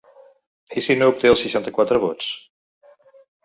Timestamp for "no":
1.03-1.11